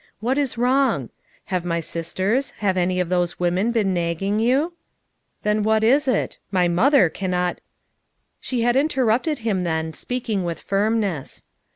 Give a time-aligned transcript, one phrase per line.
[0.19, 1.09] What is wrong?
[1.53, 4.73] Have my sisters, have any of those women been nagging you?
[5.43, 6.39] Then what is it?
[6.49, 7.61] My mother cannot
[8.15, 11.43] —*' She had interrupted him then, speaking with firmness.